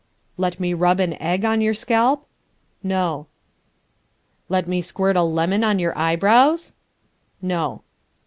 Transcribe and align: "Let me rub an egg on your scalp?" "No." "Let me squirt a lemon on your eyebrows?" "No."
"Let 0.35 0.59
me 0.59 0.73
rub 0.73 0.99
an 0.99 1.13
egg 1.21 1.45
on 1.45 1.61
your 1.61 1.75
scalp?" 1.75 2.25
"No." 2.81 3.27
"Let 4.49 4.67
me 4.67 4.81
squirt 4.81 5.15
a 5.15 5.21
lemon 5.21 5.63
on 5.63 5.77
your 5.77 5.95
eyebrows?" 5.95 6.73
"No." 7.39 7.83